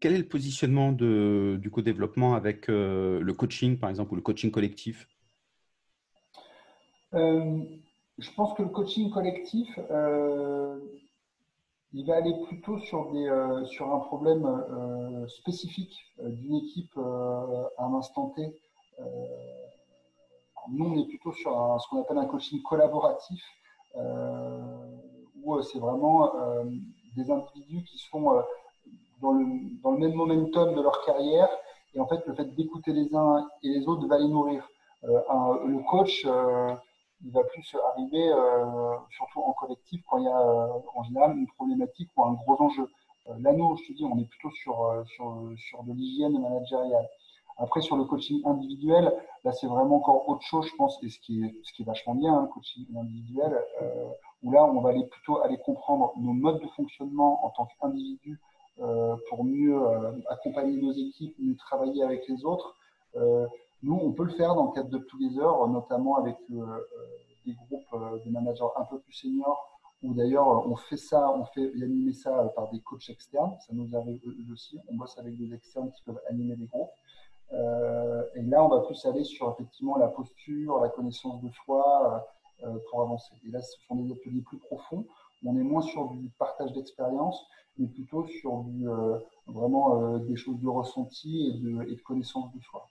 [0.00, 4.50] Quel est le positionnement du co-développement avec euh, le coaching, par exemple, ou le coaching
[4.50, 5.06] collectif?
[7.12, 10.78] Je pense que le coaching collectif, euh,
[11.92, 17.84] il va aller plutôt sur, des, euh, sur un problème euh, spécifique d'une équipe à
[17.84, 18.54] un instant T.
[20.68, 23.42] nous, on est plutôt sur ce qu'on appelle un coaching collaboratif,
[25.42, 26.30] où c'est vraiment
[27.16, 28.42] des individus qui sont
[29.20, 31.48] dans le même momentum de leur carrière.
[31.94, 34.68] Et en fait, le fait d'écouter les uns et les autres va les nourrir.
[35.02, 36.26] le coach,
[37.24, 41.36] il va plus arriver, euh, surtout en collectif, quand il y a euh, en général
[41.36, 42.88] une problématique ou un gros enjeu.
[43.28, 47.08] Euh, nous, je te dis, on est plutôt sur, sur, sur de l'hygiène managériale.
[47.58, 49.12] Après, sur le coaching individuel,
[49.44, 51.84] là, c'est vraiment encore autre chose, je pense, et ce qui est, ce qui est
[51.84, 54.08] vachement bien, hein, le coaching individuel, euh,
[54.42, 58.40] où là, on va aller plutôt aller comprendre nos modes de fonctionnement en tant qu'individu
[59.28, 59.78] pour mieux
[60.30, 62.74] accompagner nos équipes, mieux travailler avec les autres.
[63.82, 66.80] Nous, on peut le faire dans le cadre de Together, notamment avec euh, euh,
[67.46, 71.46] des groupes euh, de managers un peu plus seniors, où d'ailleurs on fait ça, on
[71.46, 73.56] fait animer ça par des coachs externes.
[73.66, 74.20] Ça nous arrive
[74.52, 74.78] aussi.
[74.88, 76.90] On bosse avec des externes qui peuvent animer des groupes.
[77.52, 82.26] et là, on va plus aller sur effectivement la posture, la connaissance de soi
[82.90, 83.34] pour avancer.
[83.46, 85.06] Et là, ce sont des ateliers plus profonds.
[85.44, 87.46] On est moins sur du partage d'expérience,
[87.78, 88.86] mais plutôt sur du,
[89.46, 92.86] vraiment des choses de ressenti et de, et de connaissance de soi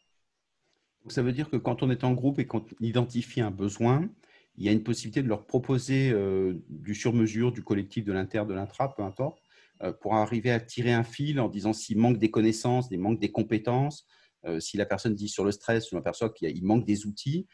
[1.11, 4.09] ça veut dire que quand on est en groupe et qu'on identifie un besoin,
[4.57, 8.43] il y a une possibilité de leur proposer euh, du sur-mesure, du collectif, de l'inter,
[8.45, 9.41] de l'intra, peu importe,
[9.81, 13.19] euh, pour arriver à tirer un fil en disant s'il manque des connaissances, s'il manque
[13.19, 14.05] des compétences,
[14.45, 17.47] euh, si la personne dit sur le stress, on aperçoit qu'il manque des outils,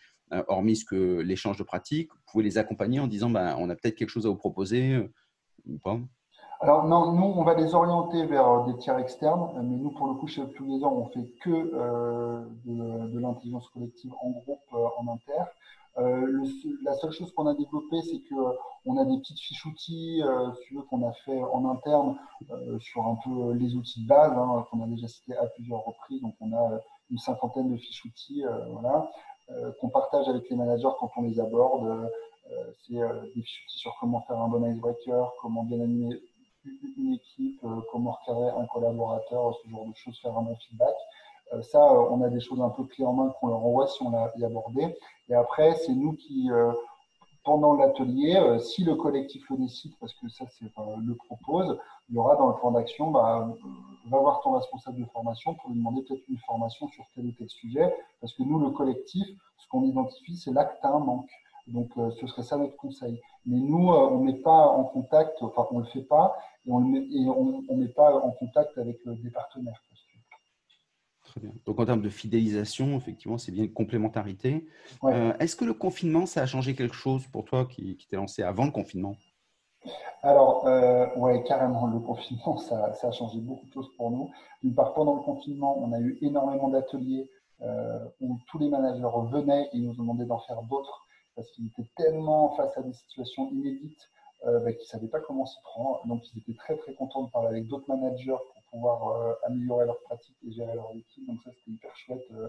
[0.47, 3.75] hormis ce que l'échange de pratiques, vous pouvez les accompagner en disant ben, on a
[3.75, 4.99] peut-être quelque chose à vous proposer
[5.65, 6.01] ou pas
[6.61, 9.91] alors non, nous, on va les orienter vers euh, des tiers externes, euh, mais nous,
[9.91, 15.07] pour le coup, chez Together, on fait que euh, de, l'intelligence collective en groupe, en
[15.13, 15.43] inter.
[15.97, 18.35] la seule chose qu'on a développée, c'est que
[18.85, 20.21] on a des petites fiches outils,
[20.67, 22.17] si qu'on a fait en interne
[22.79, 26.21] sur un peu les outils de base, hein, qu'on a déjà cité à plusieurs reprises.
[26.21, 29.09] Donc, on a une cinquantaine de fiches outils, voilà,
[29.79, 32.09] qu'on partage avec les managers quand on les aborde.
[32.85, 36.21] c'est des fiches outils sur comment faire un bon icebreaker, comment bien animer
[36.97, 40.95] une équipe, euh, comment recadrer un collaborateur, ce genre de choses, faire un bon feedback.
[41.53, 43.87] Euh, ça, euh, on a des choses un peu clés en main qu'on leur envoie
[43.87, 44.95] si on l'a abordé.
[45.29, 46.49] Et après, c'est nous qui,
[47.43, 52.17] pendant l'atelier, si le collectif le décide, parce que ça c'est le propose, il y
[52.19, 53.47] aura dans le plan d'action, bah,
[54.07, 57.31] va voir ton responsable de formation pour lui demander peut-être une formation sur tel ou
[57.31, 59.25] tel sujet, parce que nous, le collectif,
[59.57, 61.29] ce qu'on identifie, c'est là que tu as un manque.
[61.67, 63.19] Donc, ce serait ça notre conseil.
[63.47, 66.35] Mais nous, on n'est pas en contact, enfin, on ne le fait pas,
[66.67, 69.81] et on ne met pas en contact avec des partenaires.
[71.65, 74.67] Donc en termes de fidélisation, effectivement, c'est bien une complémentarité.
[75.03, 78.15] Euh, est-ce que le confinement, ça a changé quelque chose pour toi qui, qui t'es
[78.15, 79.15] lancé avant le confinement?
[80.23, 84.31] Alors, euh, ouais, carrément, le confinement, ça, a changé beaucoup de choses pour nous.
[84.63, 87.29] D'une part, pendant le confinement, on a eu énormément d'ateliers
[87.61, 91.89] euh, où tous les managers venaient et nous demandaient d'en faire d'autres parce qu'ils étaient
[91.97, 94.09] tellement face à des situations inédites
[94.45, 96.05] bah, qu'ils ne savaient pas comment s'y prendre.
[96.05, 98.37] Donc, ils étaient très, très contents de parler avec d'autres managers
[98.75, 101.25] pouvoir euh, améliorer leur pratique et gérer leur équipe.
[101.27, 102.25] Donc ça, c'était hyper chouette.
[102.31, 102.47] Euh,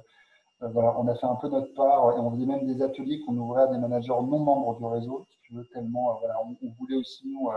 [0.62, 3.20] euh, voilà, on a fait un peu notre part et on faisait même des ateliers
[3.20, 6.56] qu'on ouvrait à des managers non membres du réseau, si tu veux, tellement voilà, on,
[6.78, 7.50] voulait aussi nous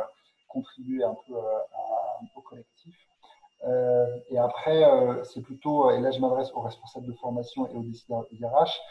[0.49, 1.33] contribuer un peu
[2.35, 2.93] au collectif.
[4.29, 4.83] et après,
[5.23, 8.81] c'est plutôt, et là je m'adresse aux responsables de formation et aux décideurs IRH,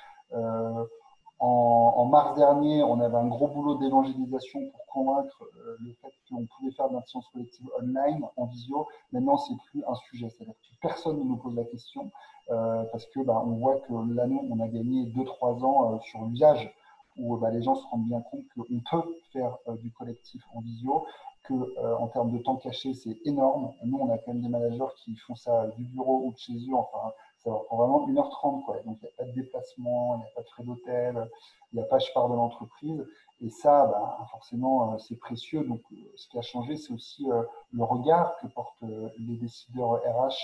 [1.40, 6.46] en, mars dernier, on avait un gros boulot d'évangélisation pour convaincre euh, le fait qu'on
[6.46, 6.96] pouvait faire de
[7.32, 8.88] collective online, en visio.
[9.12, 10.28] Maintenant, c'est plus un sujet.
[10.30, 12.10] C'est-à-dire que personne ne nous pose la question
[12.50, 16.24] euh, parce que bah, on voit que l'année, on a gagné 2-3 ans euh, sur
[16.24, 16.72] l'usage
[17.18, 21.04] où bah, les gens se rendent bien compte qu'on peut faire du collectif en visio,
[21.42, 21.54] que
[21.96, 23.72] en termes de temps caché, c'est énorme.
[23.84, 26.52] Nous, on a quand même des managers qui font ça du bureau ou de chez
[26.52, 26.74] eux.
[26.74, 28.64] Enfin, ça va prendre vraiment 1h30.
[28.64, 28.80] Quoi.
[28.84, 31.30] Donc, il n'y a pas de déplacement, il n'y a pas de frais d'hôtel,
[31.72, 33.04] il n'y a pas je pars de l'entreprise.
[33.40, 35.62] Et ça, bah, forcément, euh, c'est précieux.
[35.64, 40.00] Donc, euh, ce qui a changé, c'est aussi euh, le regard que portent les décideurs
[40.04, 40.36] RH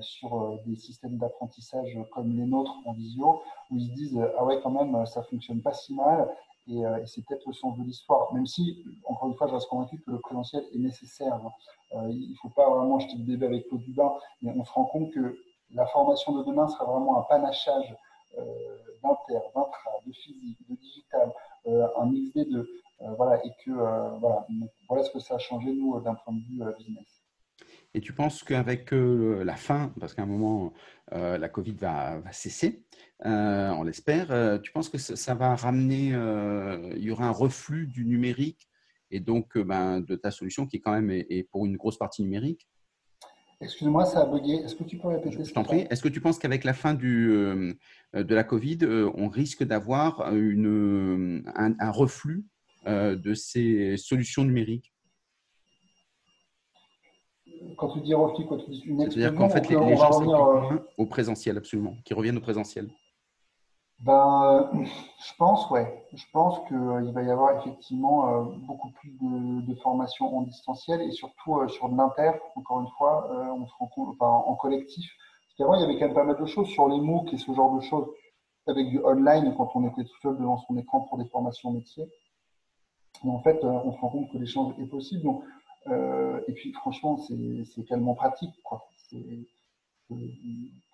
[0.00, 4.58] sur des systèmes d'apprentissage comme les nôtres en visio, où ils se disent Ah ouais,
[4.62, 6.34] quand même, ça fonctionne pas si mal.
[6.66, 8.32] Et, c'est peut-être le sens de l'histoire.
[8.32, 11.38] Même si, encore une fois, je reste convaincu que le présentiel est nécessaire.
[11.92, 14.72] Il ne faut pas vraiment jeter le bébé avec l'eau du bain, mais on se
[14.72, 15.38] rend compte que
[15.70, 17.94] la formation de demain sera vraiment un panachage
[18.38, 18.42] euh,
[19.02, 21.32] d'inter, d'intra, de physique, de digital,
[21.66, 22.46] euh, un mix des.
[22.54, 23.70] Euh, voilà, et que
[24.88, 27.22] voilà, ce que ça a changé, nous, d'un point de vue business.
[27.92, 30.72] Et tu penses qu'avec la fin, parce qu'à un moment,
[31.12, 32.86] la Covid va, cesser,
[33.22, 36.08] on l'espère, tu penses que ça, va ramener,
[36.96, 38.66] il y aura un reflux du numérique
[39.10, 42.66] et donc ben, de ta solution qui quand même est pour une grosse partie numérique
[43.60, 44.56] Excuse-moi, ça a bugué.
[44.56, 45.86] Est-ce que tu peux répéter Je t'en prie.
[45.88, 47.72] Est-ce que tu penses qu'avec la fin du, euh,
[48.14, 52.44] de la Covid, euh, on risque d'avoir une, un, reflux
[52.86, 54.92] euh, de ces solutions numériques?
[57.78, 60.84] Quand tu dis reflux, quand tu dis une C'est-à-dire qu'en fait, les, les gens revenir,
[60.98, 62.90] au présentiel, absolument, qui reviennent au présentiel.
[64.00, 66.06] Ben, je pense, ouais.
[66.12, 70.42] Je pense qu'il euh, va y avoir effectivement euh, beaucoup plus de, de formations en
[70.42, 74.28] distanciel et surtout euh, sur de l'inter, encore une fois, on se rend compte, enfin,
[74.28, 75.10] en collectif.
[75.46, 77.38] Parce qu'avant, il y avait quand même pas mal de choses sur les MOOC et
[77.38, 78.06] ce genre de choses
[78.66, 82.10] avec du online quand on était tout seul devant son écran pour des formations métiers.
[83.24, 85.22] Mais en fait, on se rend compte que l'échange est possible.
[85.22, 85.42] Donc,
[85.86, 88.52] et puis, franchement, c'est tellement pratique.
[88.64, 88.88] Quoi.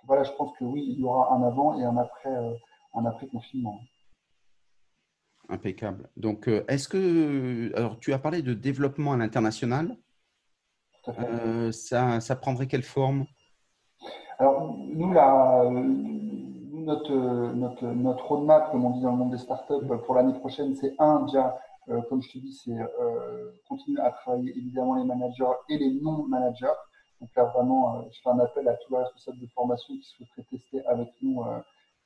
[0.04, 2.30] voilà, je pense que oui, il y aura un avant et un après
[2.94, 3.80] après-confinement.
[5.48, 6.08] Impeccable.
[6.16, 7.76] Donc, euh, est-ce que.
[7.76, 9.96] Alors, tu as parlé de développement à l'international.
[11.08, 13.26] Euh, ça, ça, prendrait quelle forme?
[14.38, 19.86] Alors, nous, la, notre, notre, notre, roadmap, comme on dit dans le monde des startups,
[20.06, 22.76] pour l'année prochaine, c'est un, déjà, euh, comme je te dis, c'est
[23.68, 26.78] continuer à travailler évidemment les managers et les non-managers.
[27.20, 30.46] Donc là, vraiment, je fais un appel à tous les responsables de formation qui souhaiteraient
[30.50, 31.42] tester avec nous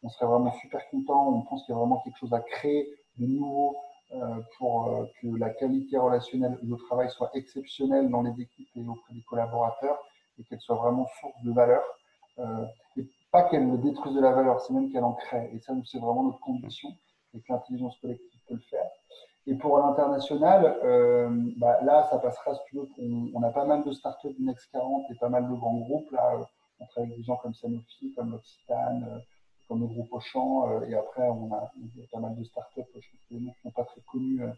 [0.03, 1.29] on serait vraiment super content.
[1.29, 3.77] On pense qu'il y a vraiment quelque chose à créer de nouveau
[4.15, 8.87] euh, pour euh, que la qualité relationnelle au travail soit exceptionnelle dans les équipes et
[8.87, 9.99] auprès des collaborateurs
[10.39, 11.83] et qu'elle soit vraiment source de valeur.
[12.39, 15.51] Euh, et pas qu'elle ne détruise de la valeur, c'est même qu'elle en crée.
[15.53, 16.91] Et ça, c'est vraiment notre condition
[17.35, 18.89] et que l'intelligence collective peut le faire.
[19.49, 20.77] Et pour l'international,
[21.57, 22.89] bah, là, ça passera, si tu veux,
[23.35, 26.11] on, a pas mal de startups du Next 40 et pas mal de grands groupes.
[26.11, 26.41] Là,
[26.81, 29.23] on travaille avec des gens comme Sanofi, comme Occitane,
[29.69, 30.71] comme le groupe Auchan.
[30.71, 31.73] Euh, et après, on a,
[32.13, 34.49] pas mal de startups, je pense sont pas très connus, euh,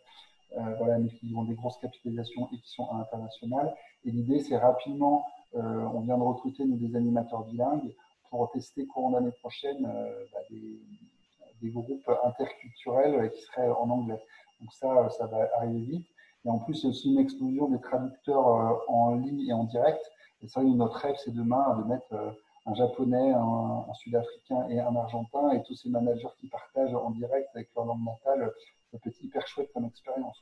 [0.57, 3.75] euh, voilà, mais qui ont des grosses capitalisations et qui sont à l'international.
[4.05, 7.95] Et l'idée, c'est rapidement, on vient de recruter nous, des animateurs bilingues
[8.31, 10.79] pour tester courant d'année prochaine bah, des,
[11.63, 14.21] des, groupes interculturels qui seraient en anglais.
[14.61, 16.07] Donc ça, ça va arriver vite.
[16.45, 20.03] Et en plus, a aussi une explosion des traducteurs en ligne et en direct.
[20.43, 22.15] Et ça, notre rêve, c'est demain de mettre
[22.69, 27.49] un japonais, un, sud-africain et un argentin, et tous ces managers qui partagent en direct
[27.55, 28.53] avec leur langue natale
[28.91, 30.37] peut être hyper chouette comme expérience.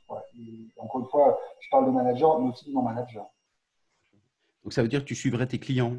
[0.77, 3.25] encore une fois, je parle de manager, mais aussi de non-manager.
[4.63, 5.97] Donc ça veut dire que tu suivrais tes clients?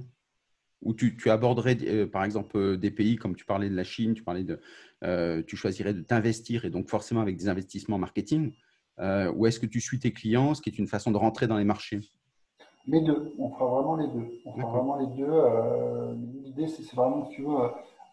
[0.81, 4.15] Ou tu, aborderais euh, par exemple euh, des pays comme tu parlais de la Chine,
[4.15, 4.61] tu parlais de,
[5.03, 8.55] euh, tu choisirais de t'investir et donc forcément avec des investissements marketing,
[9.35, 11.57] ou est-ce que tu suis tes clients, ce qui est une façon de rentrer dans
[11.57, 12.01] les marchés?
[12.89, 14.41] Les deux, on fera vraiment les deux.
[14.47, 16.15] On fera vraiment les deux.
[16.45, 17.57] L'idée, c'est vraiment, si tu veux,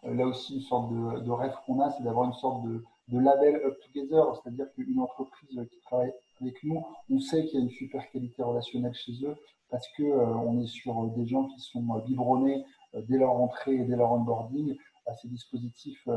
[0.04, 3.56] là aussi une sorte de, rêve qu'on a, c'est d'avoir une sorte de, de label
[3.64, 7.70] Up Together, c'est-à-dire qu'une entreprise qui travaille avec nous, on sait qu'il y a une
[7.70, 9.36] super qualité relationnelle chez eux
[9.70, 13.32] parce que euh, on est sur des gens qui sont euh, biberonnés euh, dès leur
[13.32, 16.08] entrée et dès leur onboarding à ces dispositifs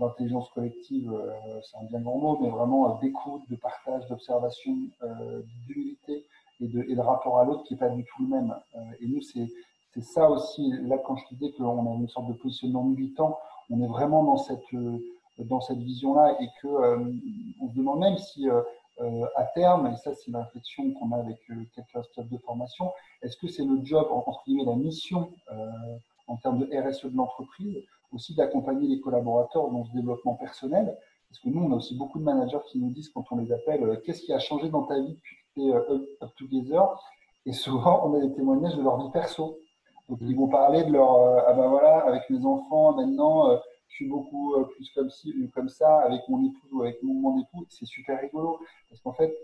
[0.00, 1.12] d'intelligence collective,
[1.62, 4.76] c'est un bien grand mot, mais vraiment d'écoute, de partage, d'observation,
[5.66, 6.26] d'humilité
[6.60, 8.54] et de, de rapport à l'autre qui n'est pas du tout le même.
[9.00, 9.48] et nous, c'est
[10.00, 13.38] ça aussi, là, quand je disais qu'on a une sorte de positionnement militant,
[13.70, 14.64] on est vraiment dans cette,
[15.38, 17.12] dans cette vision-là et que euh,
[17.60, 18.60] on se demande même si euh,
[19.00, 22.92] euh, à terme, et ça c'est une réflexion qu'on a avec quelques staff de formation,
[23.22, 25.30] est-ce que c'est le job, entre guillemets, la mission
[26.26, 27.78] en termes de RSE de l'entreprise,
[28.12, 30.96] aussi d'accompagner les collaborateurs dans ce développement personnel?
[31.28, 33.52] Parce que nous, on a aussi beaucoup de managers qui nous disent quand on les
[33.52, 35.16] appelle, qu'est-ce qui a changé dans ta vie
[35.56, 36.82] es up, together
[37.46, 39.58] Et souvent, on a des témoignages de leur vie perso.
[40.08, 43.60] Donc, ils vont parler de leur, ah ben voilà, avec mes enfants, maintenant,
[43.90, 47.02] je suis beaucoup euh, plus comme ci ou comme ça avec mon époux ou avec
[47.02, 48.58] mon, mon époux, c'est super rigolo
[48.88, 49.34] parce qu'en fait,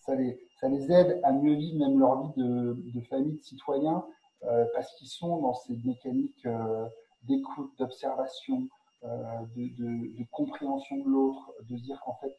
[0.00, 3.42] ça les, ça les aide à mieux vivre même leur vie de, de famille, de
[3.42, 4.04] citoyens,
[4.44, 6.86] euh, parce qu'ils sont dans ces mécaniques euh,
[7.24, 8.68] d'écoute, d'observation,
[9.02, 12.36] de, de, compréhension de l'autre, de dire qu'en fait,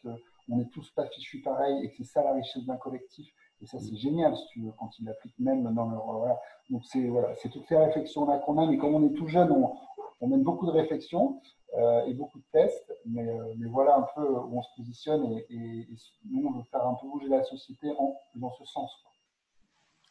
[0.49, 3.27] on n'est tous pas fichus pareil et que c'est ça la richesse d'un collectif.
[3.61, 6.03] Et ça, c'est génial, si tu veux, quand ils l'appliquent même dans leur.
[6.03, 6.39] Voilà.
[6.69, 9.75] Donc, c'est voilà, toutes ces réflexions-là qu'on a, mais comme on est tout jeune, on,
[10.21, 11.41] on mène beaucoup de réflexions
[11.77, 15.41] euh, et beaucoup de tests, mais, euh, mais, voilà un peu où on se positionne
[15.49, 15.87] et,
[16.29, 18.91] nous, on veut faire un peu bouger la société en, dans ce sens.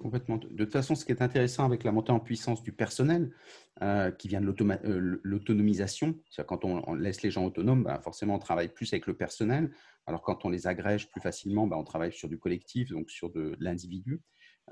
[0.01, 0.39] Complètement.
[0.39, 3.35] De toute façon, ce qui est intéressant avec la montée en puissance du personnel,
[3.83, 4.47] euh, qui vient de
[5.23, 9.15] l'autonomisation, c'est-à-dire quand on, laisse les gens autonomes, ben, forcément on travaille plus avec le
[9.15, 9.71] personnel,
[10.07, 13.31] alors quand on les agrège plus facilement, ben, on travaille sur du collectif, donc sur
[13.31, 14.23] de l'individu.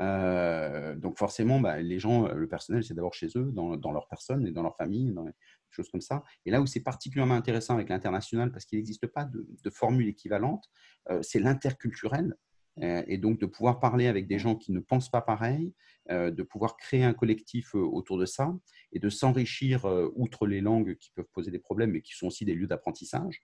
[0.00, 4.08] Euh, donc forcément, bah, les gens, euh, le personnel, c'est d'abord chez eux, dans, leur
[4.08, 5.32] personne et dans leur famille, dans des
[5.70, 6.22] choses comme ça.
[6.46, 10.64] Et là où c'est particulièrement intéressant avec l'international, parce qu'il n'existe pas de, formule équivalente,
[11.10, 12.34] euh, c'est l'interculturel.
[12.80, 15.72] Et donc de pouvoir parler avec des gens qui ne pensent pas pareil,
[16.08, 18.54] de pouvoir créer un collectif autour de ça
[18.92, 22.44] et de s'enrichir, outre les langues qui peuvent poser des problèmes, mais qui sont aussi
[22.44, 23.42] des lieux d'apprentissage,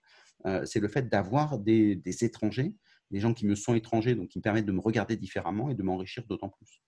[0.63, 2.73] c'est le fait d'avoir des, étrangers
[3.11, 5.75] des gens qui me sont étrangers, donc qui me permettent de me regarder différemment et
[5.75, 6.81] de m'enrichir d'autant plus.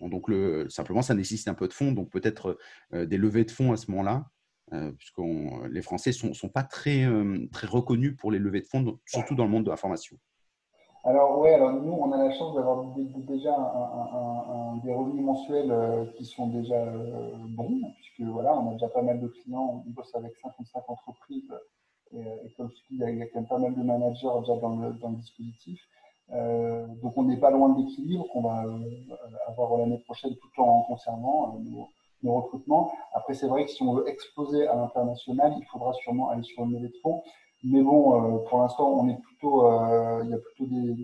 [0.00, 2.58] Donc, le, simplement, ça nécessite un peu de fonds, donc peut-être
[2.92, 4.30] euh, des levées de fonds à ce moment-là,
[4.72, 5.20] euh, puisque
[5.70, 9.34] les Français ne sont, pas très, euh, très reconnus pour les levées de fonds, surtout
[9.34, 10.18] dans le monde de la formation.
[11.06, 15.72] Alors, oui, alors nous, on a la chance d'avoir déjà un, des revenus mensuels
[16.16, 16.84] qui sont déjà
[17.48, 21.54] bons, puisque voilà, on a déjà pas mal de clients, on bosse avec 55 entreprises
[22.12, 24.56] et, et, comme je dis, il y, a, quand même pas mal de managers déjà
[24.56, 25.80] dans le, dans le dispositif.
[26.32, 29.16] Euh, donc on n'est pas loin de l'équilibre qu'on va euh,
[29.46, 31.88] avoir l'année prochaine tout en conservant euh, nos,
[32.22, 32.92] nos, recrutements.
[33.12, 36.64] Après, c'est vrai que si on veut exploser à l'international, il faudra sûrement aller sur
[36.64, 37.22] une levée de fonds.
[37.64, 39.66] Mais bon, pour l'instant, on est plutôt,
[40.22, 40.94] il y a plutôt des,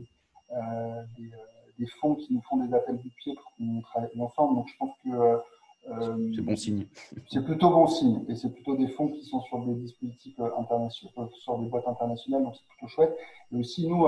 [1.16, 1.30] des,
[1.78, 4.56] des, fonds qui nous font des appels du pied pour qu'on travaille ensemble.
[4.56, 5.40] Donc je pense que
[5.88, 6.86] euh, c'est bon signe.
[7.28, 8.24] C'est plutôt bon signe.
[8.28, 11.66] Et c'est plutôt des fonds qui sont sur des dispositifs euh, internationaux, euh, sur des
[11.66, 13.16] boîtes internationales, donc c'est plutôt chouette.
[13.52, 14.06] Et aussi, nous,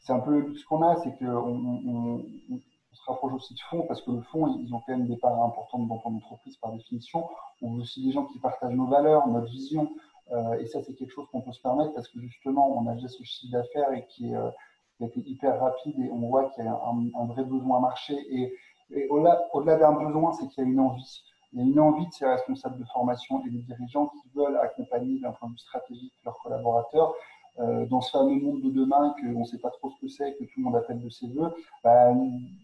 [0.00, 2.60] c'est un peu ce qu'on a, c'est qu'on on, on,
[2.92, 5.42] se rapproche aussi de fonds parce que le fonds, ils ont quand même des parts
[5.42, 7.28] importantes dans ton entreprise par définition.
[7.60, 9.90] On veut aussi des gens qui partagent nos valeurs, notre vision.
[10.58, 13.08] Et ça, c'est quelque chose qu'on peut se permettre parce que justement, on a déjà
[13.08, 14.36] ce chiffre d'affaires et qui, est,
[14.96, 17.80] qui a été hyper rapide et on voit qu'il y a un, vrai besoin à
[17.80, 18.16] marcher.
[18.30, 18.54] Et
[18.90, 21.22] et au-delà d'un besoin, c'est qu'il y a une envie.
[21.52, 24.56] Il y a une envie de ces responsables de formation et des dirigeants qui veulent
[24.56, 27.14] accompagner d'un point de vue stratégique leurs collaborateurs
[27.60, 30.34] euh, dans ce fameux monde de demain qu'on ne sait pas trop ce que c'est,
[30.34, 31.54] que tout le monde appelle de ses voeux.
[31.84, 32.12] Bah,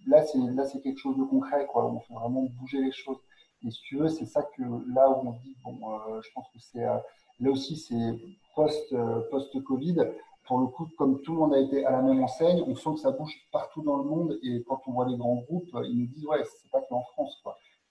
[0.06, 1.66] là, c'est quelque chose de concret.
[1.66, 1.86] Quoi.
[1.86, 3.18] On fait vraiment bouger les choses.
[3.64, 4.62] Et si tu veux, c'est ça que
[4.92, 6.96] là où on dit, bon, euh, je pense que c'est euh,
[7.40, 7.94] là aussi, c'est
[8.54, 9.28] post-Covid.
[9.30, 9.96] post covid
[10.50, 12.90] pour le coup, comme tout le monde a été à la même enseigne, on sent
[12.94, 14.36] que ça bouge partout dans le monde.
[14.42, 17.40] Et quand on voit les grands groupes, ils nous disent ouais, c'est pas qu'en France,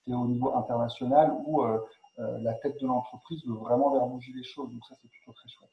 [0.05, 1.79] c'est au niveau international où euh,
[2.19, 4.69] euh, la tête de l'entreprise veut vraiment faire bouger les choses.
[4.73, 5.69] Donc ça, c'est plutôt très chouette.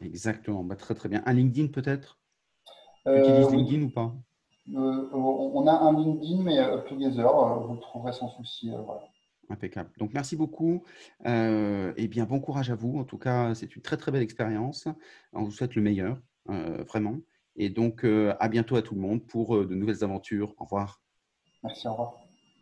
[0.00, 1.22] Exactement, bah, très très bien.
[1.26, 2.18] Un LinkedIn peut-être?
[3.04, 4.12] Tu euh, utilises LinkedIn ou pas?
[4.74, 8.72] Euh, On a un LinkedIn, mais Together, vous le trouverez sans souci.
[9.48, 9.90] Impeccable.
[9.98, 10.82] Donc, merci beaucoup.
[11.24, 12.98] et bien, bon courage à vous.
[12.98, 14.88] En tout cas, c'est une très, très belle expérience.
[15.32, 17.18] On vous souhaite le meilleur, vraiment.
[17.56, 20.54] Et donc, euh, à bientôt à tout le monde pour euh, de nouvelles aventures.
[20.58, 21.02] Au revoir.
[21.62, 22.21] Merci, au revoir.